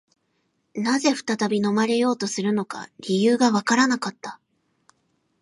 [0.73, 4.39] 何故再び飲まれようとするのか、理由がわからなかった